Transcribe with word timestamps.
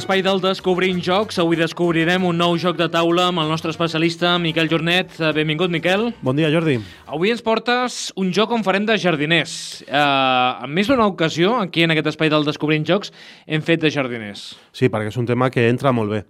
L'espai 0.00 0.22
del 0.24 0.38
Descobrint 0.40 0.96
Jocs. 1.04 1.36
Avui 1.42 1.58
descobrirem 1.60 2.24
un 2.24 2.38
nou 2.40 2.54
joc 2.56 2.78
de 2.78 2.86
taula 2.88 3.26
amb 3.28 3.42
el 3.42 3.50
nostre 3.52 3.68
especialista, 3.68 4.30
Miquel 4.40 4.70
Jornet. 4.70 5.10
Eh, 5.20 5.28
Benvingut, 5.36 5.68
Miquel. 5.68 6.06
Bon 6.24 6.38
dia, 6.38 6.48
Jordi. 6.48 6.78
Avui 7.04 7.34
ens 7.34 7.42
portes 7.44 7.98
un 8.16 8.30
joc 8.32 8.54
on 8.56 8.64
farem 8.64 8.86
de 8.88 8.96
jardiners. 8.96 9.52
Uh, 9.84 10.64
en 10.64 10.72
més 10.72 10.88
d'una 10.88 11.04
ocasió, 11.04 11.52
aquí 11.60 11.84
en 11.84 11.92
aquest 11.92 12.08
espai 12.14 12.32
del 12.32 12.48
Descobrint 12.48 12.88
Jocs, 12.88 13.12
hem 13.44 13.60
fet 13.60 13.84
de 13.84 13.92
jardiners. 13.92 14.46
Sí, 14.72 14.88
perquè 14.88 15.12
és 15.12 15.20
un 15.20 15.28
tema 15.28 15.50
que 15.52 15.68
entra 15.68 15.92
molt 15.92 16.16
bé. 16.16 16.22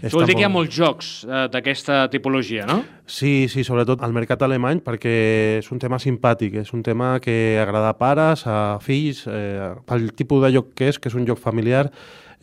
Això 0.00 0.16
vol 0.16 0.24
dir 0.24 0.38
que 0.40 0.46
hi 0.46 0.48
ha 0.48 0.54
molts 0.56 0.72
jocs 0.72 1.12
uh, 1.28 1.44
d'aquesta 1.52 2.08
tipologia, 2.08 2.64
no? 2.64 2.80
Sí, 3.04 3.50
sí, 3.52 3.68
sobretot 3.68 4.00
al 4.00 4.16
mercat 4.16 4.48
alemany, 4.48 4.80
perquè 4.80 5.14
és 5.60 5.68
un 5.76 5.84
tema 5.84 6.00
simpàtic, 6.00 6.56
és 6.64 6.72
un 6.72 6.80
tema 6.82 7.18
que 7.20 7.60
agrada 7.60 7.92
a 7.92 8.00
pares, 8.00 8.48
a 8.48 8.80
fills, 8.80 9.26
eh, 9.28 9.74
pel 9.84 10.08
tipus 10.16 10.40
de 10.48 10.54
joc 10.56 10.72
que 10.72 10.88
és, 10.88 10.98
que 10.98 11.12
és 11.12 11.20
un 11.20 11.28
joc 11.28 11.44
familiar, 11.44 11.90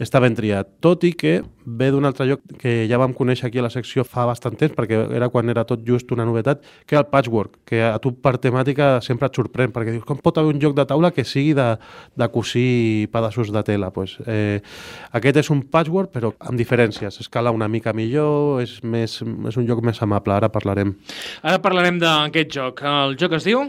està 0.02 0.20
ben 0.24 0.34
triat, 0.34 0.70
tot 0.82 1.04
i 1.06 1.12
que 1.14 1.40
ve 1.62 1.92
d'un 1.94 2.08
altre 2.10 2.26
lloc 2.26 2.42
que 2.60 2.88
ja 2.90 2.98
vam 2.98 3.14
conèixer 3.14 3.48
aquí 3.48 3.62
a 3.62 3.66
la 3.68 3.70
secció 3.74 4.04
fa 4.08 4.26
bastant 4.26 4.58
temps, 4.58 4.74
perquè 4.74 4.98
era 5.14 5.30
quan 5.30 5.50
era 5.54 5.64
tot 5.68 5.84
just 5.86 6.10
una 6.16 6.26
novetat, 6.26 6.64
que 6.90 6.98
era 6.98 7.04
el 7.04 7.12
patchwork, 7.12 7.60
que 7.70 7.84
a 7.86 8.00
tu 8.02 8.16
per 8.18 8.34
temàtica 8.42 8.96
sempre 9.06 9.30
et 9.30 9.38
sorprèn, 9.38 9.74
perquè 9.76 9.94
dius, 9.94 10.08
com 10.08 10.18
pot 10.18 10.42
haver 10.42 10.56
un 10.56 10.62
joc 10.64 10.76
de 10.78 10.88
taula 10.90 11.14
que 11.14 11.26
sigui 11.28 11.54
de, 11.58 11.68
de 12.18 12.30
cosir 12.34 13.08
pedaços 13.14 13.54
de 13.54 13.64
tela? 13.68 13.92
Pues, 13.94 14.18
eh, 14.26 14.60
aquest 15.14 15.44
és 15.44 15.54
un 15.54 15.62
patchwork, 15.70 16.12
però 16.18 16.34
amb 16.40 16.58
diferències, 16.58 17.22
escala 17.22 17.54
una 17.54 17.70
mica 17.70 17.94
millor, 17.94 18.64
és, 18.66 18.80
més, 18.82 19.20
és 19.22 19.62
un 19.62 19.70
joc 19.70 19.86
més 19.86 20.02
amable, 20.02 20.34
ara 20.34 20.50
parlarem. 20.50 20.96
Ara 21.46 21.62
parlarem 21.62 22.02
d'aquest 22.02 22.58
joc. 22.58 22.82
El 22.82 23.20
joc 23.22 23.38
es 23.38 23.50
diu... 23.50 23.68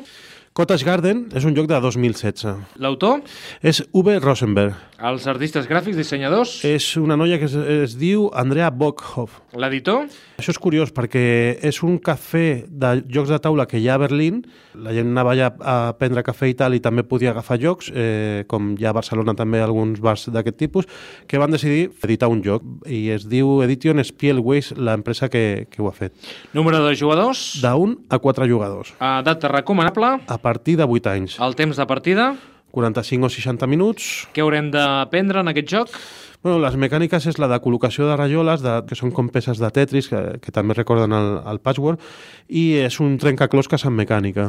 Cottage 0.52 0.84
Garden 0.84 1.22
és 1.32 1.46
un 1.48 1.54
joc 1.56 1.64
de 1.64 1.78
2016. 1.80 2.74
L'autor? 2.84 3.22
És 3.64 3.78
Uwe 3.96 4.18
Rosenberg. 4.20 4.76
Els 5.02 5.24
artistes 5.26 5.64
gràfics, 5.66 5.96
dissenyadors? 5.96 6.58
És 6.68 6.84
una 7.00 7.16
noia 7.18 7.38
que 7.40 7.48
es, 7.48 7.54
es 7.56 7.94
diu 7.98 8.28
Andrea 8.38 8.68
Bockhoff. 8.70 9.40
L'editor? 9.56 10.04
Això 10.38 10.52
és 10.52 10.60
curiós 10.62 10.92
perquè 10.94 11.22
és 11.64 11.80
un 11.82 11.96
cafè 12.04 12.68
de 12.68 12.92
jocs 13.10 13.32
de 13.32 13.38
taula 13.42 13.64
que 13.66 13.80
hi 13.80 13.88
ha 13.88 13.96
a 13.96 14.02
Berlín. 14.04 14.42
La 14.76 14.92
gent 14.94 15.08
anava 15.10 15.32
allà 15.32 15.48
a 15.56 15.76
prendre 15.98 16.22
cafè 16.22 16.50
i 16.52 16.54
tal 16.58 16.76
i 16.76 16.82
també 16.84 17.02
podia 17.08 17.32
agafar 17.32 17.56
jocs, 17.62 17.88
eh, 17.88 18.44
com 18.46 18.74
hi 18.76 18.84
ha 18.84 18.92
a 18.92 18.96
Barcelona 19.00 19.34
també 19.38 19.64
alguns 19.64 20.04
bars 20.04 20.28
d'aquest 20.30 20.60
tipus, 20.60 20.90
que 21.26 21.40
van 21.40 21.56
decidir 21.56 21.88
editar 22.04 22.28
un 22.30 22.44
joc 22.44 22.62
i 22.86 23.08
es 23.16 23.24
diu 23.24 23.62
Edition 23.64 24.04
Spielways, 24.04 24.74
l'empresa 24.76 25.32
que, 25.32 25.66
que 25.72 25.80
ho 25.80 25.88
ha 25.88 25.96
fet. 25.96 26.12
Número 26.52 26.84
de 26.84 26.94
jugadors? 26.94 27.56
D'un 27.64 27.96
a 28.12 28.20
quatre 28.20 28.46
jugadors. 28.52 28.92
A 29.00 29.16
data 29.24 29.48
recomanable? 29.50 30.14
A 30.28 30.38
partir 30.42 30.76
de 30.80 30.84
8 30.84 31.12
anys. 31.14 31.38
El 31.40 31.56
temps 31.58 31.78
de 31.78 31.86
partida? 31.88 32.32
45 32.72 33.28
o 33.28 33.32
60 33.32 33.68
minuts. 33.68 34.10
Què 34.34 34.42
haurem 34.44 34.70
d'aprendre 34.72 35.44
en 35.44 35.52
aquest 35.52 35.68
joc? 35.70 35.96
Bueno, 36.42 36.58
les 36.58 36.74
mecàniques 36.74 37.22
és 37.30 37.36
la 37.38 37.46
de 37.46 37.56
col·locació 37.62 38.08
de 38.08 38.16
rajoles, 38.18 38.64
de, 38.64 38.72
que 38.88 38.96
són 38.98 39.12
com 39.14 39.28
peces 39.30 39.60
de 39.62 39.68
Tetris, 39.70 40.08
que, 40.10 40.20
que 40.42 40.50
també 40.50 40.74
recorden 40.74 41.12
el, 41.14 41.28
el 41.46 41.60
patchwork, 41.62 42.02
i 42.50 42.80
és 42.82 42.96
un 42.98 43.12
trencaclosques 43.22 43.84
en 43.86 43.94
mecànica. 43.94 44.48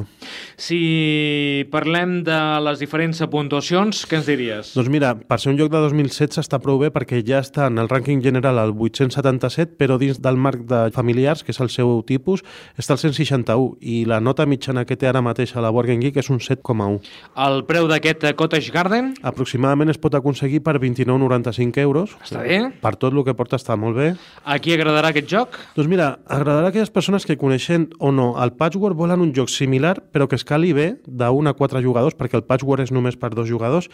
Si 0.58 1.68
parlem 1.70 2.16
de 2.26 2.40
les 2.66 2.82
diferents 2.82 3.22
puntuacions, 3.30 4.08
què 4.10 4.18
ens 4.18 4.26
diries? 4.26 4.72
Doncs 4.74 4.90
mira, 4.90 5.12
per 5.14 5.38
ser 5.38 5.52
un 5.54 5.60
joc 5.62 5.70
de 5.70 5.84
2016 5.86 6.42
està 6.42 6.58
prou 6.64 6.80
bé 6.82 6.90
perquè 6.96 7.22
ja 7.22 7.44
està 7.46 7.70
en 7.70 7.78
el 7.78 7.92
rànquing 7.92 8.26
general 8.26 8.58
al 8.58 8.74
877, 8.74 9.78
però 9.78 10.00
dins 10.02 10.18
del 10.18 10.42
marc 10.42 10.66
de 10.66 10.82
familiars, 10.98 11.46
que 11.46 11.54
és 11.54 11.62
el 11.62 11.70
seu 11.70 12.00
tipus, 12.10 12.42
està 12.74 12.98
al 12.98 13.04
161, 13.04 13.78
i 13.86 14.02
la 14.10 14.18
nota 14.18 14.50
mitjana 14.50 14.88
que 14.90 14.98
té 14.98 15.12
ara 15.12 15.22
mateix 15.22 15.54
a 15.54 15.62
la 15.62 15.70
Board 15.70 15.94
Game 15.94 16.02
Geek 16.02 16.18
és 16.24 16.34
un 16.34 16.42
7,1. 16.42 16.98
El 17.46 17.62
preu 17.70 17.86
d'aquest 17.92 18.26
Cottage 18.34 18.74
Garden? 18.74 19.14
Aproximadament 19.22 19.94
es 19.94 20.02
pot 20.02 20.18
aconseguir 20.18 20.66
per 20.66 20.80
29,95 20.82 21.83
euros. 21.84 22.16
Està 22.24 22.42
bé. 22.42 22.60
Per 22.82 22.96
tot 22.98 23.14
el 23.14 23.24
que 23.28 23.36
porta 23.38 23.60
està 23.60 23.78
molt 23.80 24.00
bé. 24.00 24.10
A 24.44 24.58
qui 24.64 24.74
agradarà 24.76 25.14
aquest 25.14 25.30
joc? 25.30 25.60
Doncs 25.78 25.92
mira, 25.92 26.14
agradarà 26.26 26.72
a 26.72 26.74
aquelles 26.74 26.94
persones 26.94 27.28
que 27.30 27.38
coneixen 27.40 27.90
o 28.00 28.12
no 28.16 28.34
el 28.42 28.56
Patchwork 28.58 28.98
volen 28.98 29.22
un 29.22 29.34
joc 29.36 29.52
similar, 29.54 29.98
però 30.14 30.28
que 30.28 30.40
escali 30.40 30.74
bé 30.74 30.94
d'un 31.06 31.48
a 31.48 31.56
quatre 31.58 31.82
jugadors, 31.84 32.18
perquè 32.18 32.40
el 32.40 32.48
Patchwork 32.48 32.88
és 32.88 32.94
només 32.96 33.20
per 33.20 33.34
dos 33.36 33.50
jugadors, 33.50 33.90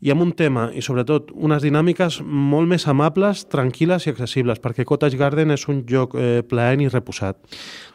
i 0.00 0.08
amb 0.12 0.24
un 0.24 0.30
tema 0.32 0.70
i 0.72 0.80
sobretot 0.80 1.28
unes 1.36 1.60
dinàmiques 1.60 2.20
molt 2.24 2.68
més 2.70 2.86
amables, 2.88 3.42
tranquil·les 3.52 4.06
i 4.06 4.12
accessibles, 4.14 4.60
perquè 4.62 4.86
Cottage 4.88 5.18
Garden 5.20 5.52
és 5.52 5.66
un 5.68 5.82
joc 5.88 6.16
eh, 6.16 6.40
plaent 6.46 6.80
i 6.80 6.88
reposat. 6.88 7.36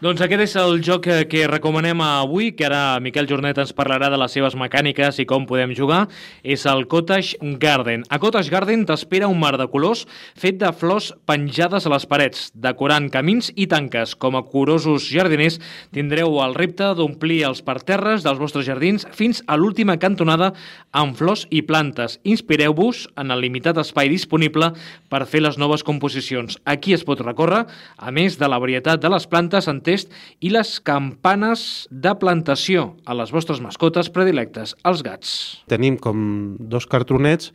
Doncs 0.05 0.21
aquest 0.21 0.45
és 0.45 0.55
el 0.61 0.77
joc 0.85 1.07
que, 1.07 1.17
que 1.29 1.47
recomanem 1.49 2.03
avui, 2.05 2.51
que 2.53 2.67
ara 2.67 2.99
Miquel 3.01 3.29
Jornet 3.29 3.57
ens 3.63 3.73
parlarà 3.75 4.11
de 4.13 4.19
les 4.21 4.37
seves 4.37 4.57
mecàniques 4.59 5.17
i 5.21 5.25
com 5.29 5.47
podem 5.49 5.73
jugar, 5.77 6.03
és 6.43 6.67
el 6.69 6.85
Cottage 6.91 7.39
Garden. 7.61 8.05
A 8.13 8.21
Cottage 8.21 8.53
Garden 8.53 8.85
t'espera 8.85 9.29
un 9.31 9.34
mar 9.39 9.55
de 9.59 9.67
colors 9.71 10.05
fet 10.39 10.57
de 10.61 10.71
flors 10.75 11.11
penjades 11.29 11.85
a 11.85 11.91
les 11.93 12.05
parets, 12.09 12.49
decorant 12.53 13.09
camins 13.13 13.51
i 13.55 13.67
tanques. 13.71 14.15
Com 14.15 14.37
a 14.37 14.43
curosos 14.47 15.07
jardiners 15.11 15.59
tindreu 15.95 16.39
el 16.43 16.55
repte 16.57 16.91
d'omplir 16.97 17.43
els 17.49 17.61
parterres 17.65 18.25
dels 18.25 18.41
vostres 18.41 18.67
jardins 18.67 19.07
fins 19.15 19.41
a 19.47 19.57
l'última 19.59 19.97
cantonada 20.01 20.51
amb 20.95 21.15
flors 21.19 21.45
i 21.51 21.61
plantes. 21.67 22.19
Inspireu-vos 22.23 23.05
en 23.19 23.31
el 23.35 23.43
limitat 23.43 23.79
espai 23.81 24.09
disponible 24.11 24.71
per 25.11 25.25
fer 25.29 25.43
les 25.43 25.59
noves 25.61 25.83
composicions. 25.85 26.59
Aquí 26.65 26.95
es 26.95 27.05
pot 27.07 27.21
recórrer, 27.23 27.65
a 27.97 28.11
més 28.15 28.39
de 28.39 28.49
la 28.49 28.59
varietat 28.61 29.01
de 29.03 29.11
les 29.11 29.27
plantes 29.29 29.69
en 29.71 29.81
test 29.85 30.11
i 30.39 30.51
les 30.53 30.77
campanes 30.79 31.85
de 31.91 32.15
plantació 32.19 32.93
a 33.05 33.15
les 33.17 33.33
vostres 33.35 33.61
mascotes 33.63 34.11
predilectes, 34.13 34.75
els 34.85 35.03
gats. 35.05 35.35
Tenim 35.71 35.99
com 36.01 36.55
dos 36.59 36.87
cartronets 36.89 37.51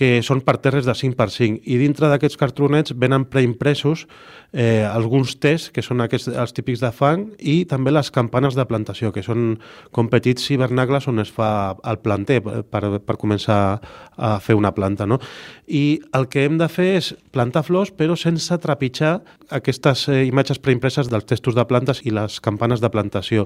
que 0.00 0.22
són 0.24 0.40
per 0.40 0.56
terres 0.64 0.86
de 0.88 0.94
5 0.96 1.12
per 1.12 1.28
5 1.28 1.60
i 1.68 1.76
dintre 1.76 2.08
d'aquests 2.08 2.38
cartronets 2.40 2.94
venen 2.96 3.26
preimpressos 3.28 4.06
eh, 4.56 4.80
alguns 4.88 5.34
tests 5.36 5.68
que 5.74 5.84
són 5.84 6.00
aquests, 6.00 6.30
els 6.32 6.54
típics 6.56 6.80
de 6.80 6.88
fang 6.96 7.26
i 7.36 7.66
també 7.68 7.92
les 7.92 8.08
campanes 8.14 8.56
de 8.56 8.64
plantació 8.64 9.10
que 9.12 9.20
són 9.26 9.58
com 9.92 10.08
petits 10.08 10.46
hivernacles 10.54 11.08
on 11.12 11.20
es 11.20 11.32
fa 11.34 11.50
el 11.84 12.00
planter 12.00 12.38
per, 12.40 12.82
per 13.04 13.18
començar 13.20 13.60
a 14.16 14.32
fer 14.40 14.56
una 14.56 14.72
planta 14.72 15.04
no? 15.04 15.20
i 15.68 16.00
el 16.16 16.30
que 16.32 16.46
hem 16.48 16.56
de 16.62 16.70
fer 16.72 16.88
és 17.02 17.12
plantar 17.36 17.66
flors 17.68 17.92
però 17.92 18.16
sense 18.16 18.56
trepitjar 18.64 19.18
aquestes 19.52 20.06
eh, 20.08 20.22
imatges 20.30 20.64
preimpreses 20.64 21.12
dels 21.12 21.28
testos 21.28 21.60
de 21.60 21.66
plantes 21.68 22.00
i 22.08 22.16
les 22.16 22.40
campanes 22.40 22.80
de 22.80 22.88
plantació 22.88 23.44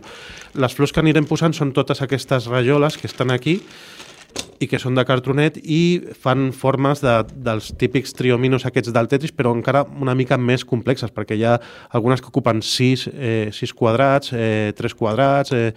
les 0.54 0.78
flors 0.78 0.94
que 0.94 1.02
anirem 1.02 1.26
posant 1.26 1.58
són 1.58 1.74
totes 1.74 2.06
aquestes 2.06 2.46
rajoles 2.46 3.00
que 3.00 3.10
estan 3.10 3.34
aquí 3.34 3.58
i 4.64 4.68
que 4.70 4.80
són 4.80 4.96
de 4.96 5.04
cartronet 5.06 5.58
i 5.62 6.00
fan 6.20 6.48
formes 6.56 7.02
de, 7.04 7.14
dels 7.46 7.70
típics 7.80 8.14
triominos 8.16 8.66
aquests 8.68 8.92
del 8.94 9.10
Tetris, 9.10 9.34
però 9.36 9.52
encara 9.54 9.84
una 10.00 10.16
mica 10.18 10.38
més 10.40 10.64
complexes, 10.68 11.12
perquè 11.14 11.38
hi 11.38 11.44
ha 11.46 11.58
algunes 11.96 12.22
que 12.22 12.32
ocupen 12.32 12.62
6, 12.64 13.08
eh, 13.12 13.48
6 13.52 13.74
quadrats, 13.76 14.32
eh, 14.32 14.72
3 14.76 14.96
quadrats, 14.98 15.54
eh, 15.54 15.72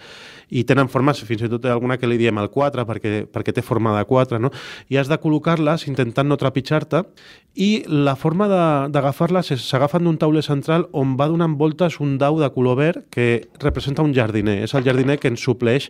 i 0.48 0.64
tenen 0.64 0.88
formes, 0.88 1.20
fins 1.28 1.44
i 1.44 1.50
tot 1.50 1.66
alguna 1.68 1.98
que 2.00 2.08
li 2.08 2.16
diem 2.20 2.38
el 2.40 2.48
4, 2.52 2.86
perquè, 2.88 3.26
perquè 3.28 3.52
té 3.54 3.64
forma 3.64 3.92
de 3.98 4.04
4, 4.08 4.40
no? 4.40 4.50
i 4.88 4.96
has 4.96 5.10
de 5.10 5.18
col·locar-les 5.20 5.86
intentant 5.90 6.28
no 6.28 6.38
trepitjar-te, 6.40 7.04
i 7.58 7.82
la 7.90 8.14
forma 8.14 8.46
d'agafar-les 8.92 9.50
s'agafen 9.58 10.04
d'un 10.06 10.18
tauler 10.20 10.44
central 10.46 10.86
on 10.94 11.16
va 11.18 11.26
donant 11.26 11.56
voltes 11.58 11.98
un 11.98 12.14
dau 12.20 12.38
de 12.38 12.48
color 12.54 12.78
verd 12.78 13.08
que 13.10 13.48
representa 13.58 14.04
un 14.06 14.14
jardiner, 14.14 14.60
és 14.62 14.74
el 14.78 14.86
jardiner 14.86 15.18
que 15.18 15.32
ens 15.32 15.42
supleix. 15.42 15.88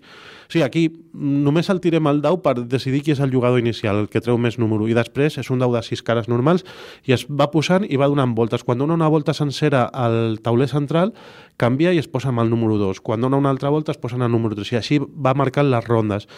O 0.49 0.55
sigui, 0.55 0.65
aquí 0.65 0.87
només 1.13 1.69
el 1.69 1.83
tirem 1.85 2.09
al 2.09 2.23
dau 2.25 2.39
per 2.41 2.55
decidir 2.65 2.88
qui 3.05 3.13
és 3.15 3.21
el 3.21 3.33
jugador 3.33 3.61
inicial, 3.61 4.05
el 4.05 4.09
que 4.09 4.23
treu 4.25 4.39
més 4.41 4.59
número, 4.59 4.89
i 4.89 4.97
després 4.97 5.39
és 5.41 5.51
un 5.53 5.61
dau 5.63 5.75
de 5.75 5.83
sis 5.87 6.03
cares 6.03 6.29
normals 6.29 6.65
i 7.07 7.15
es 7.17 7.27
va 7.29 7.51
posant 7.53 7.87
i 7.89 8.01
va 8.01 8.09
donant 8.09 8.35
voltes. 8.35 8.65
Quan 8.65 8.79
dona 8.81 8.97
una 8.97 9.09
volta 9.09 9.35
sencera 9.37 9.85
al 9.93 10.39
tauler 10.43 10.69
central, 10.69 11.13
canvia 11.59 11.93
i 11.93 11.99
es 11.99 12.09
posa 12.09 12.31
amb 12.31 12.41
el 12.45 12.51
número 12.51 12.79
2. 12.79 13.01
Quan 13.03 13.21
dona 13.21 13.37
una 13.37 13.51
altra 13.51 13.69
volta 13.75 13.93
es 13.93 13.99
posa 13.99 14.17
en 14.17 14.23
el 14.23 14.33
número 14.33 14.57
3 14.57 14.73
i 14.73 14.79
així 14.79 14.99
va 15.03 15.35
marcant 15.35 15.69
les 15.69 15.85
rondes. 15.85 16.29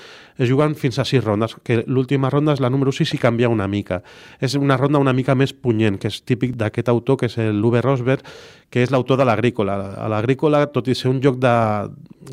Es 0.41 0.49
juguen 0.49 0.75
fins 0.75 0.99
a 0.99 1.05
6 1.05 1.25
rondes, 1.25 1.56
que 1.62 1.82
l'última 1.87 2.31
ronda 2.32 2.55
és 2.56 2.62
la 2.64 2.70
número 2.73 2.93
6 2.93 3.14
i 3.14 3.20
canvia 3.20 3.53
una 3.53 3.69
mica. 3.69 4.00
És 4.41 4.56
una 4.56 4.79
ronda 4.81 4.99
una 4.99 5.12
mica 5.12 5.37
més 5.37 5.53
punyent, 5.53 6.00
que 6.00 6.08
és 6.08 6.23
típic 6.25 6.56
d'aquest 6.56 6.88
autor, 6.88 7.20
que 7.20 7.29
és 7.29 7.37
l'Uwe 7.37 7.85
Rosberg, 7.85 8.25
que 8.70 8.85
és 8.85 8.91
l'autor 8.94 9.19
de 9.20 9.26
l'Agrícola. 9.29 9.76
A 9.99 10.08
l'Agrícola, 10.08 10.64
tot 10.73 10.88
i 10.88 10.94
ser 10.96 11.11
un 11.11 11.20
joc 11.20 11.37
de, 11.43 11.53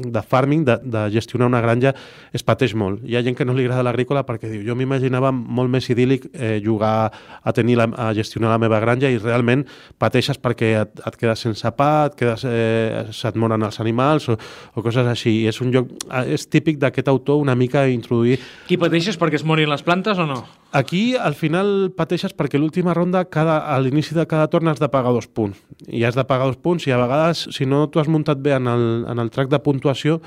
de 0.06 0.22
farming, 0.22 0.64
de, 0.68 0.78
de 0.86 1.08
gestionar 1.12 1.50
una 1.50 1.62
granja, 1.66 1.96
es 2.32 2.46
pateix 2.46 2.76
molt. 2.78 3.02
Hi 3.04 3.18
ha 3.18 3.24
gent 3.26 3.36
que 3.36 3.46
no 3.46 3.58
li 3.58 3.66
agrada 3.66 3.84
perquè 4.06 4.50
diu, 4.52 4.62
jo 4.68 4.76
m'imaginava 4.76 5.32
molt 5.32 5.72
més 5.72 5.88
idíl·lic 5.90 6.30
eh, 6.34 6.60
jugar 6.64 7.12
a 7.42 7.54
tenir 7.54 7.78
la, 7.78 7.88
a 7.96 8.14
gestionar 8.14 8.52
la 8.52 8.60
meva 8.62 8.80
granja 8.80 9.10
i 9.10 9.18
realment 9.18 9.66
pateixes 9.98 10.38
perquè 10.38 10.74
et, 10.84 11.02
et 11.06 11.18
quedes 11.18 11.40
sense 11.40 11.72
pa, 11.78 12.08
et 12.08 12.16
quedes, 12.20 12.46
eh, 12.46 13.08
se't 13.12 13.38
moren 13.40 13.64
els 13.64 13.80
animals 13.80 14.30
o, 14.30 14.38
o 14.76 14.84
coses 14.84 15.08
així. 15.08 15.44
I 15.44 15.48
és 15.48 15.62
un 15.62 15.72
joc, 15.74 15.90
és 16.26 16.48
típic 16.48 16.78
d'aquest 16.78 17.08
autor 17.08 17.42
una 17.42 17.56
mica 17.56 17.88
introduir... 17.88 18.38
Qui 18.68 18.78
pateixes 18.78 19.18
perquè 19.18 19.40
es 19.40 19.46
morin 19.48 19.70
les 19.72 19.84
plantes 19.84 20.20
o 20.20 20.28
no? 20.28 20.44
Aquí, 20.76 21.16
al 21.16 21.34
final, 21.34 21.94
pateixes 21.96 22.36
perquè 22.36 22.60
l'última 22.60 22.94
ronda, 22.94 23.24
cada, 23.32 23.62
a 23.72 23.80
l'inici 23.80 24.16
de 24.18 24.28
cada 24.28 24.50
torn 24.52 24.68
has 24.68 24.82
de 24.84 24.90
pagar 24.92 25.14
dos 25.16 25.30
punts. 25.32 25.62
I 25.88 26.04
has 26.04 26.18
de 26.18 26.26
pagar 26.28 26.50
dos 26.50 26.60
punts 26.60 26.88
i 26.88 26.92
a 26.92 27.00
vegades, 27.00 27.48
si 27.56 27.66
no 27.66 27.86
t'ho 27.88 28.04
has 28.04 28.12
muntat 28.12 28.42
bé 28.44 28.58
en 28.58 28.68
el, 28.68 28.88
en 29.08 29.24
el 29.24 29.32
track 29.32 29.50
de 29.54 29.62
puntuació, 29.64 30.20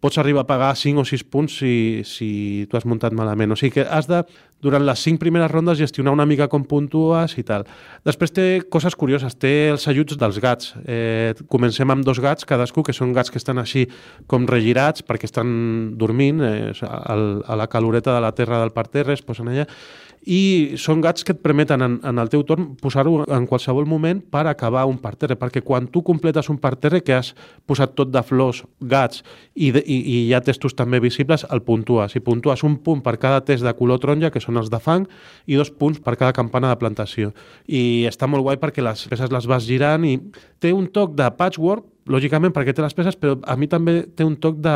pots 0.00 0.18
arribar 0.20 0.44
a 0.44 0.48
pagar 0.48 0.74
5 0.78 1.02
o 1.02 1.06
6 1.06 1.24
punts 1.26 1.58
si, 1.60 2.02
si 2.06 2.66
tu 2.70 2.78
has 2.78 2.86
muntat 2.86 3.16
malament. 3.16 3.52
O 3.52 3.58
sigui 3.58 3.78
que 3.78 3.86
has 3.86 4.06
de 4.10 4.22
durant 4.62 4.82
les 4.84 5.02
cinc 5.04 5.20
primeres 5.22 5.50
rondes 5.50 5.78
gestionar 5.78 6.12
una 6.14 6.26
mica 6.26 6.48
com 6.50 6.64
puntues 6.66 7.36
i 7.38 7.44
tal. 7.46 7.66
Després 8.06 8.34
té 8.34 8.46
coses 8.70 8.96
curioses, 8.98 9.36
té 9.38 9.70
els 9.72 9.86
ajuts 9.90 10.18
dels 10.18 10.40
gats. 10.42 10.74
Eh, 10.84 11.34
comencem 11.48 11.90
amb 11.90 12.06
dos 12.06 12.20
gats, 12.22 12.48
cadascú, 12.48 12.82
que 12.82 12.96
són 12.96 13.14
gats 13.16 13.30
que 13.30 13.38
estan 13.38 13.62
així 13.62 13.86
com 14.26 14.48
regirats 14.50 15.06
perquè 15.06 15.30
estan 15.30 15.94
dormint 15.98 16.42
eh, 16.42 16.74
a 16.82 17.56
la 17.56 17.70
caloreta 17.70 18.14
de 18.14 18.24
la 18.24 18.34
terra 18.34 18.60
del 18.62 18.74
parterre, 18.74 19.14
es 19.14 19.24
posen 19.24 19.52
allà, 19.52 19.68
i 20.28 20.76
són 20.76 21.00
gats 21.00 21.24
que 21.24 21.32
et 21.32 21.40
permeten 21.40 21.82
en, 21.84 21.94
en 22.04 22.20
el 22.20 22.28
teu 22.32 22.42
torn 22.46 22.72
posar-ho 22.80 23.22
en 23.32 23.46
qualsevol 23.48 23.86
moment 23.88 24.20
per 24.20 24.44
acabar 24.46 24.84
un 24.90 24.98
parterre, 25.00 25.38
perquè 25.38 25.62
quan 25.64 25.86
tu 25.88 26.02
completes 26.04 26.50
un 26.52 26.58
parterre 26.60 27.00
que 27.04 27.14
has 27.16 27.32
posat 27.66 27.94
tot 27.96 28.10
de 28.12 28.22
flors, 28.26 28.64
gats 28.80 29.22
i, 29.54 29.70
de, 29.72 29.80
i, 29.80 29.96
i 29.98 30.16
hi 30.26 30.34
ha 30.34 30.42
testos 30.44 30.76
també 30.76 31.00
visibles, 31.00 31.46
el 31.48 31.62
puntues. 31.64 32.16
I 32.18 32.24
puntues 32.24 32.64
un 32.66 32.76
punt 32.84 33.00
per 33.04 33.16
cada 33.22 33.40
test 33.44 33.64
de 33.64 33.74
color 33.78 34.02
taronja, 34.02 34.32
que 34.34 34.42
són 34.48 34.60
els 34.60 34.72
de 34.72 34.80
fang, 34.82 35.06
i 35.46 35.60
dos 35.60 35.70
punts 35.70 36.00
per 36.02 36.16
cada 36.16 36.34
campana 36.36 36.72
de 36.72 36.80
plantació. 36.80 37.34
I 37.68 38.08
està 38.08 38.26
molt 38.26 38.46
guai 38.46 38.58
perquè 38.60 38.84
les 38.84 39.04
peces 39.10 39.32
les 39.34 39.48
vas 39.48 39.68
girant 39.68 40.08
i 40.08 40.16
té 40.58 40.72
un 40.74 40.88
toc 40.90 41.14
de 41.18 41.28
patchwork, 41.38 41.86
lògicament 42.08 42.54
perquè 42.56 42.72
té 42.72 42.80
les 42.80 42.96
peces, 42.96 43.18
però 43.20 43.36
a 43.44 43.54
mi 43.60 43.68
també 43.68 44.00
té 44.16 44.24
un 44.24 44.38
toc 44.40 44.62
de 44.64 44.74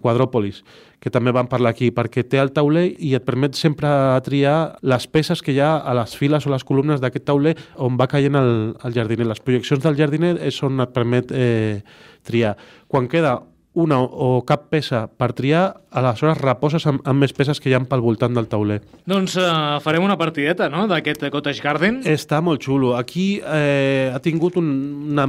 quadròpolis 0.00 0.62
que 1.00 1.10
també 1.10 1.32
vam 1.32 1.48
parlar 1.48 1.72
aquí, 1.72 1.88
perquè 1.96 2.22
té 2.28 2.38
el 2.38 2.52
tauler 2.54 2.84
i 3.00 3.14
et 3.16 3.24
permet 3.24 3.56
sempre 3.56 3.88
triar 4.26 4.76
les 4.84 5.06
peces 5.08 5.40
que 5.42 5.54
hi 5.56 5.60
ha 5.64 5.78
a 5.80 5.94
les 5.96 6.12
files 6.16 6.46
o 6.46 6.52
les 6.52 6.64
columnes 6.68 7.00
d'aquest 7.00 7.24
tauler 7.26 7.56
on 7.80 7.96
va 7.98 8.06
caient 8.06 8.36
el, 8.36 8.52
el 8.84 8.94
jardiner. 8.94 9.26
Les 9.30 9.40
projeccions 9.40 9.82
del 9.82 9.96
jardiner 9.96 10.36
és 10.44 10.60
on 10.62 10.84
et 10.84 10.92
permet 10.92 11.32
eh, 11.32 11.80
triar. 12.28 12.52
Quan 12.86 13.08
queda 13.08 13.38
una 13.80 14.00
o 14.00 14.42
cap 14.46 14.68
peça 14.72 15.04
per 15.08 15.32
triar, 15.36 15.64
aleshores 15.90 16.38
reposes 16.40 16.86
amb, 16.86 17.02
amb 17.08 17.24
més 17.24 17.34
peces 17.36 17.60
que 17.60 17.70
hi 17.70 17.76
ha 17.76 17.82
pel 17.90 18.04
voltant 18.04 18.36
del 18.36 18.48
tauler. 18.50 18.80
Doncs 19.10 19.36
uh, 19.40 19.80
farem 19.84 20.04
una 20.06 20.18
partideta, 20.20 20.68
no?, 20.72 20.86
d'aquest 20.90 21.26
Cottage 21.32 21.64
Garden. 21.64 22.02
Està 22.08 22.42
molt 22.44 22.62
xulo. 22.64 22.94
Aquí 22.98 23.40
eh, 23.40 24.10
ha 24.12 24.20
tingut 24.22 24.58
un, 24.60 24.70
una, 25.14 25.26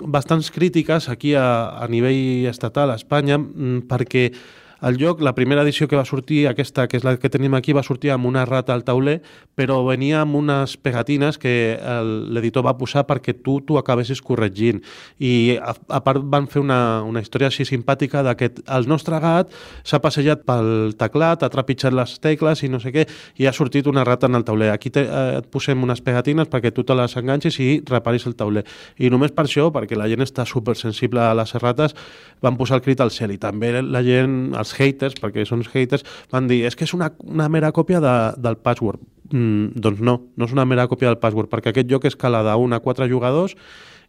bastants 0.00 0.50
crítiques 0.54 1.08
aquí 1.12 1.34
a, 1.38 1.46
a 1.80 1.88
nivell 1.90 2.50
estatal 2.50 2.92
a 2.92 2.98
Espanya 3.00 3.38
mm, 3.38 3.86
perquè 3.90 4.28
el 4.82 4.98
joc, 4.98 5.20
la 5.20 5.34
primera 5.34 5.62
edició 5.62 5.88
que 5.88 5.96
va 5.96 6.04
sortir, 6.04 6.44
aquesta, 6.48 6.86
que 6.88 6.98
és 6.98 7.04
la 7.06 7.16
que 7.20 7.30
tenim 7.30 7.54
aquí, 7.54 7.72
va 7.72 7.84
sortir 7.86 8.10
amb 8.14 8.26
una 8.26 8.44
rata 8.44 8.74
al 8.74 8.84
tauler, 8.84 9.20
però 9.54 9.80
venia 9.86 10.22
amb 10.22 10.36
unes 10.36 10.76
pegatines 10.76 11.38
que 11.38 11.54
l'editor 12.34 12.64
va 12.66 12.76
posar 12.78 13.04
perquè 13.08 13.36
tu 13.38 13.60
t'ho 13.64 13.78
acabessis 13.78 14.22
corregint. 14.22 14.82
I 15.18 15.56
a, 15.56 15.74
a 15.88 16.00
part 16.04 16.24
van 16.24 16.48
fer 16.50 16.62
una, 16.62 17.02
una 17.06 17.22
història 17.22 17.48
així 17.52 17.66
simpàtica 17.68 18.24
de 18.26 18.34
que 18.38 18.50
el 18.64 18.88
nostre 18.90 19.20
gat 19.22 19.52
s'ha 19.84 20.00
passejat 20.02 20.44
pel 20.48 20.94
teclat, 20.98 21.44
ha 21.44 21.52
trepitjat 21.52 21.94
les 21.94 22.18
tecles 22.22 22.64
i 22.64 22.70
no 22.72 22.80
sé 22.82 22.92
què, 22.94 23.06
i 23.38 23.48
ha 23.48 23.54
sortit 23.54 23.86
una 23.90 24.04
rata 24.04 24.26
en 24.26 24.38
el 24.40 24.44
tauler. 24.44 24.72
Aquí 24.74 24.90
te, 24.90 25.06
eh, 25.06 25.38
et 25.38 25.48
posem 25.52 25.80
unes 25.82 26.02
pegatines 26.04 26.50
perquè 26.50 26.74
tu 26.74 26.84
te 26.84 26.96
les 26.98 27.16
enganxis 27.20 27.58
i 27.62 27.70
reparis 27.88 28.26
el 28.26 28.36
tauler. 28.36 28.64
I 28.98 29.10
només 29.12 29.32
per 29.34 29.46
això, 29.46 29.70
perquè 29.74 29.98
la 29.98 30.08
gent 30.10 30.24
està 30.24 30.46
supersensible 30.48 31.22
a 31.22 31.32
les 31.36 31.54
rates, 31.62 31.94
van 32.42 32.58
posar 32.58 32.80
el 32.80 32.84
crit 32.84 33.00
al 33.00 33.12
cel. 33.14 33.32
I 33.34 33.40
també 33.40 33.72
la 33.80 34.02
gent, 34.04 34.54
els 34.58 34.73
haters, 34.76 35.16
perquè 35.20 35.46
són 35.48 35.64
haters, 35.66 36.04
van 36.32 36.50
dir 36.50 36.64
és 36.68 36.76
que 36.76 36.86
és 36.88 36.94
una, 36.96 37.12
una 37.24 37.48
mera 37.48 37.72
còpia 37.72 38.02
de, 38.04 38.14
del 38.44 38.58
password. 38.60 39.02
Mm, 39.32 39.80
doncs 39.80 40.04
no, 40.04 40.18
no 40.36 40.48
és 40.48 40.54
una 40.54 40.66
mera 40.68 40.86
còpia 40.90 41.10
del 41.12 41.20
password, 41.22 41.50
perquè 41.52 41.72
aquest 41.72 41.90
joc 41.90 42.06
escala 42.10 42.44
d'un 42.46 42.76
a 42.76 42.82
quatre 42.84 43.08
jugadors 43.10 43.56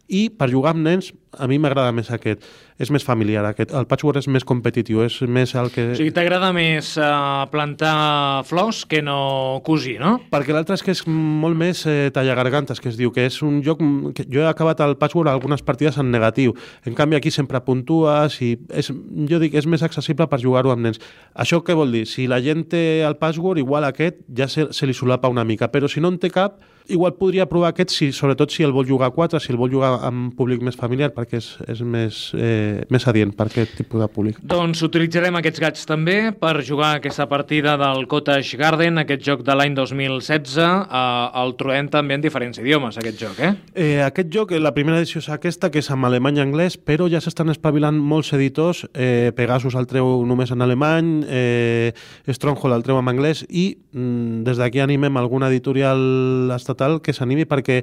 i 0.08 0.28
per 0.30 0.50
jugar 0.52 0.74
amb 0.74 0.84
nens 0.86 1.12
a 1.36 1.46
mi 1.50 1.58
m'agrada 1.60 1.92
més 1.92 2.08
aquest 2.14 2.44
és 2.80 2.90
més 2.92 3.04
familiar 3.04 3.42
aquest, 3.48 3.72
el 3.76 3.86
patchwork 3.88 4.20
és 4.20 4.28
més 4.32 4.44
competitiu 4.44 5.02
és 5.04 5.18
més 5.32 5.54
el 5.56 5.70
que... 5.72 5.84
O 5.94 5.96
sigui, 5.98 6.12
t'agrada 6.14 6.50
més 6.56 6.92
uh, 7.00 7.46
plantar 7.52 8.44
flors 8.48 8.84
que 8.88 9.02
no 9.04 9.60
cosir, 9.66 9.96
no? 10.00 10.16
Perquè 10.32 10.54
l'altre 10.54 10.76
és 10.76 10.84
que 10.84 10.92
és 10.92 11.02
molt 11.08 11.56
més 11.58 11.82
eh, 11.88 12.10
tallagargantes, 12.14 12.80
que 12.82 12.90
es 12.92 13.00
diu, 13.00 13.12
que 13.14 13.26
és 13.28 13.40
un 13.44 13.62
joc 13.64 13.80
que 14.16 14.26
jo 14.32 14.44
he 14.44 14.48
acabat 14.48 14.82
el 14.84 14.96
patchwork 15.00 15.32
algunes 15.32 15.64
partides 15.66 15.98
en 16.02 16.12
negatiu, 16.12 16.54
en 16.84 16.96
canvi 16.96 17.18
aquí 17.18 17.32
sempre 17.32 17.62
puntues 17.64 18.38
i 18.44 18.54
és, 18.76 18.92
jo 19.30 19.40
dic, 19.42 19.56
és 19.56 19.68
més 19.68 19.84
accessible 19.86 20.28
per 20.30 20.40
jugar-ho 20.42 20.72
amb 20.74 20.88
nens. 20.88 21.02
Això 21.34 21.62
què 21.64 21.76
vol 21.76 21.96
dir? 21.96 22.04
Si 22.10 22.28
la 22.30 22.42
gent 22.44 22.66
té 22.72 22.84
el 23.06 23.18
patchwork, 23.20 23.60
igual 23.60 23.88
aquest 23.88 24.20
ja 24.36 24.50
se, 24.52 24.68
se 24.76 24.88
li 24.88 24.96
solapa 24.96 25.32
una 25.32 25.44
mica, 25.48 25.72
però 25.72 25.88
si 25.88 26.04
no 26.04 26.12
en 26.12 26.20
té 26.20 26.32
cap, 26.32 26.60
igual 26.88 27.14
podria 27.18 27.46
provar 27.50 27.72
aquest, 27.72 27.90
si, 27.90 28.10
sobretot 28.14 28.52
si 28.54 28.64
el 28.66 28.72
vol 28.72 28.86
jugar 28.88 29.10
a 29.10 29.14
4, 29.14 29.40
si 29.40 29.52
el 29.52 29.58
vol 29.58 29.72
jugar 29.72 29.92
amb 30.06 30.34
públic 30.36 30.62
més 30.64 30.76
familiar, 30.78 31.10
perquè 31.14 31.40
és, 31.40 31.48
és 31.68 31.82
més, 31.82 32.20
eh, 32.38 32.84
més 32.92 33.06
adient 33.10 33.32
per 33.36 33.48
aquest 33.50 33.76
tipus 33.80 34.00
de 34.02 34.08
públic. 34.12 34.38
Doncs 34.46 34.82
utilitzarem 34.86 35.36
aquests 35.40 35.62
gats 35.62 35.88
també 35.88 36.16
per 36.36 36.54
jugar 36.66 36.94
aquesta 36.96 37.26
partida 37.28 37.76
del 37.80 38.06
Cottage 38.10 38.58
Garden, 38.60 39.02
aquest 39.02 39.24
joc 39.26 39.42
de 39.46 39.56
l'any 39.56 39.74
2016. 39.76 40.56
Eh, 40.62 41.42
el 41.42 41.56
trobem 41.58 41.90
també 41.92 42.16
en 42.18 42.24
diferents 42.24 42.62
idiomes, 42.62 42.98
aquest 43.00 43.20
joc, 43.20 43.42
eh? 43.42 43.52
eh 43.74 44.02
aquest 44.06 44.30
joc, 44.32 44.54
la 44.60 44.74
primera 44.76 45.00
edició 45.02 45.22
és 45.24 45.30
aquesta, 45.32 45.70
que 45.70 45.82
és 45.82 45.90
en 45.90 46.06
alemany 46.06 46.40
i 46.40 46.44
anglès, 46.44 46.78
però 46.78 47.10
ja 47.10 47.20
s'estan 47.20 47.50
espavilant 47.52 47.98
molts 47.98 48.32
editors. 48.36 48.86
Eh, 48.94 49.32
Pegasus 49.36 49.74
el 49.76 49.90
treu 49.90 50.22
només 50.26 50.52
en 50.54 50.62
alemany, 50.62 51.12
eh, 51.28 51.92
Stronghold 52.30 52.76
el 52.76 52.86
treu 52.86 53.00
en 53.00 53.10
anglès, 53.10 53.44
i 53.48 53.68
mm, 53.92 54.44
des 54.46 54.60
d'aquí 54.60 54.80
animem 54.80 55.16
alguna 55.16 55.50
editorial 55.50 56.52
estatal 56.54 56.75
estatal 56.76 57.00
que 57.00 57.16
s'animi 57.16 57.48
perquè 57.48 57.80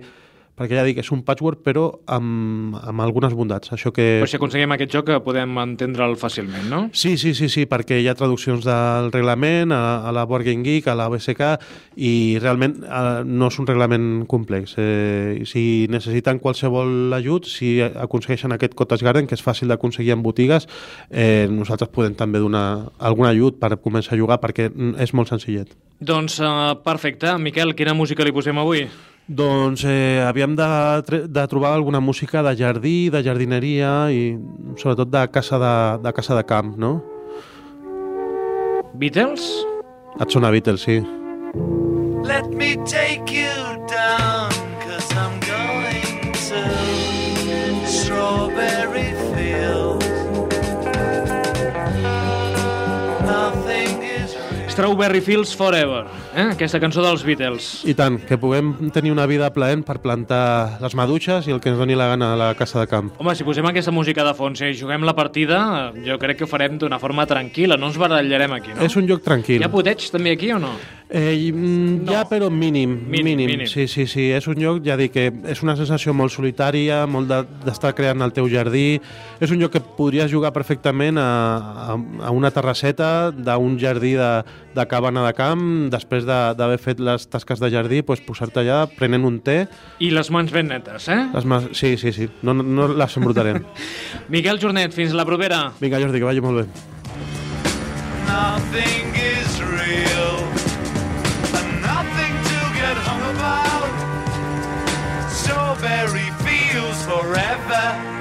perquè 0.54 0.78
ja 0.78 0.84
dic, 0.86 1.00
és 1.02 1.10
un 1.14 1.24
patchwork 1.26 1.64
però 1.66 1.88
amb, 2.14 2.76
amb 2.78 3.02
algunes 3.02 3.34
bondats. 3.34 3.72
Això 3.74 3.90
que... 3.94 4.06
Però 4.22 4.30
si 4.30 4.38
aconseguim 4.38 4.76
aquest 4.76 4.94
joc 4.94 5.10
podem 5.26 5.58
entendre'l 5.64 6.14
fàcilment, 6.20 6.68
no? 6.70 6.82
Sí, 6.94 7.16
sí, 7.18 7.34
sí, 7.38 7.50
sí, 7.50 7.66
perquè 7.70 7.98
hi 8.02 8.10
ha 8.10 8.16
traduccions 8.18 8.66
del 8.68 9.10
reglament 9.14 9.74
a, 9.74 9.82
a 10.06 10.14
la 10.16 10.26
Board 10.30 10.46
Game 10.46 10.66
Geek, 10.66 10.90
a 10.92 10.98
la 10.98 11.08
BSK, 11.10 11.50
i 11.98 12.14
realment 12.42 12.76
eh, 12.86 13.24
no 13.26 13.50
és 13.50 13.58
un 13.62 13.70
reglament 13.70 14.10
complex. 14.30 14.76
Eh, 14.78 15.42
si 15.50 15.88
necessiten 15.94 16.42
qualsevol 16.44 17.16
ajut, 17.18 17.50
si 17.50 17.76
aconsegueixen 17.82 18.54
aquest 18.54 18.78
Cottage 18.78 19.08
Garden, 19.08 19.30
que 19.30 19.38
és 19.38 19.46
fàcil 19.46 19.74
d'aconseguir 19.74 20.14
en 20.14 20.22
botigues, 20.26 20.70
eh, 21.10 21.48
nosaltres 21.50 21.90
podem 21.94 22.14
també 22.20 22.42
donar 22.44 22.92
algun 23.02 23.30
ajut 23.32 23.58
per 23.62 23.74
començar 23.82 24.14
a 24.14 24.22
jugar, 24.22 24.38
perquè 24.44 24.70
és 25.02 25.18
molt 25.18 25.34
senzillet. 25.34 25.74
Doncs 26.04 26.38
uh, 26.44 26.76
perfecte. 26.84 27.32
Miquel, 27.40 27.74
quina 27.78 27.96
música 27.98 28.26
li 28.26 28.34
posem 28.36 28.58
avui? 28.60 28.84
Doncs 29.28 29.86
eh, 29.88 30.20
havíem 30.28 30.52
de, 30.56 31.28
de 31.32 31.48
trobar 31.48 31.72
alguna 31.72 32.02
música 32.02 32.44
de 32.44 32.58
jardí, 32.60 33.10
de 33.10 33.24
jardineria 33.24 34.12
i 34.12 34.36
sobretot 34.76 35.08
de 35.08 35.22
casa 35.32 35.60
de, 35.62 36.04
de, 36.04 36.12
casa 36.14 36.36
de 36.36 36.44
camp, 36.44 36.76
no? 36.76 37.02
Beatles? 38.94 39.48
Et 40.20 40.30
sona 40.30 40.52
Beatles, 40.52 40.84
sí. 40.84 41.00
Let 42.28 42.52
me 42.52 42.76
take 42.84 43.32
you 43.32 43.80
down 43.88 44.52
Cause 44.84 45.08
I'm 45.16 45.40
going 45.40 46.34
to 46.34 47.88
Strawberry 47.88 49.12
Fields 49.32 50.06
Nothing 53.24 54.04
is 54.04 54.36
real 54.36 54.70
Strawberry 54.70 55.22
Fields 55.22 55.54
Forever, 55.54 56.08
eh? 56.36 56.48
aquesta 56.54 56.80
cançó 56.82 57.04
dels 57.06 57.24
Beatles. 57.26 57.70
I 57.90 57.96
tant, 57.98 58.20
que 58.28 58.38
puguem 58.42 58.74
tenir 58.96 59.14
una 59.14 59.26
vida 59.30 59.50
plaent 59.56 59.84
per 59.88 60.00
plantar 60.04 60.80
les 60.84 60.96
maduixes 60.98 61.48
i 61.48 61.56
el 61.56 61.62
que 61.64 61.72
ens 61.72 61.80
doni 61.80 61.98
la 62.00 62.10
gana 62.12 62.34
a 62.34 62.40
la 62.40 62.50
casa 62.60 62.82
de 62.82 62.88
camp. 62.92 63.14
Home, 63.20 63.36
si 63.38 63.46
posem 63.48 63.68
aquesta 63.70 63.94
música 63.96 64.26
de 64.26 64.34
fons 64.38 64.64
i 64.66 64.74
juguem 64.78 65.06
la 65.08 65.16
partida, 65.18 65.92
jo 66.06 66.18
crec 66.22 66.42
que 66.42 66.48
ho 66.48 66.52
farem 66.52 66.80
d'una 66.82 67.00
forma 67.02 67.28
tranquil·la, 67.30 67.78
no 67.80 67.92
ens 67.92 68.02
barallarem 68.02 68.58
aquí, 68.60 68.74
no? 68.74 68.84
És 68.86 68.98
un 69.00 69.10
joc 69.10 69.24
tranquil. 69.26 69.62
Hi 69.62 69.68
ha 69.68 69.72
puteig 69.74 70.10
també 70.14 70.36
aquí 70.36 70.52
o 70.54 70.60
no? 70.62 70.74
Eh, 71.10 71.52
mm, 71.54 72.06
ja, 72.10 72.24
No. 72.24 72.30
però 72.30 72.50
mínim, 72.50 72.90
Mínim, 73.08 73.38
mínim. 73.38 73.48
mínim. 73.52 73.68
Sí, 73.68 73.88
sí, 73.88 74.08
sí. 74.08 74.32
És 74.32 74.48
un 74.48 74.56
lloc, 74.56 74.82
ja 74.84 74.96
dic, 74.98 75.12
que 75.12 75.32
és 75.46 75.62
una 75.62 75.76
sensació 75.76 76.14
molt 76.14 76.32
solitària, 76.34 77.06
molt 77.06 77.28
de- 77.30 77.46
d'estar 77.66 77.94
creant 77.94 78.22
el 78.22 78.34
teu 78.34 78.48
jardí. 78.50 79.00
És 79.40 79.52
un 79.52 79.60
lloc 79.60 79.72
que 79.74 79.80
podries 79.82 80.32
jugar 80.32 80.52
perfectament 80.54 81.18
a, 81.20 81.94
a, 81.94 81.98
a 82.28 82.32
una 82.32 82.50
terrasseta 82.52 83.30
d'un 83.32 83.78
jardí 83.80 84.14
de, 84.14 84.44
de 84.74 84.88
cabana 84.88 85.26
de 85.28 85.34
camp, 85.34 85.90
després 85.92 86.26
de- 86.26 86.56
d'haver 86.58 86.80
fet 86.80 87.00
les 87.00 87.28
tasques 87.30 87.60
de 87.60 87.70
jardí, 87.70 88.02
pues, 88.02 88.22
posar-te 88.22 88.62
allà 88.62 88.88
prenent 88.88 89.24
un 89.26 89.40
té. 89.40 89.68
I 90.00 90.10
les 90.10 90.32
mans 90.32 90.52
ben 90.52 90.68
netes, 90.68 91.08
eh? 91.10 91.28
Les 91.34 91.46
mas... 91.46 91.70
Sí, 91.74 91.96
sí, 91.98 92.12
sí. 92.12 92.28
No, 92.42 92.54
no, 92.56 92.64
no 92.64 92.88
les 92.88 93.18
embrutarem. 93.18 93.64
Miquel 94.30 94.58
Jornet, 94.60 94.92
fins 94.94 95.14
la 95.14 95.26
propera. 95.26 95.74
Vinga, 95.80 96.00
Jordi, 96.00 96.18
que 96.18 96.26
vagi 96.26 96.42
molt 96.42 96.64
bé. 96.64 96.68
Nothing 98.26 99.14
is 99.14 99.60
real 99.62 100.42
fairy 105.84 106.30
feels 106.46 107.04
forever. 107.04 108.13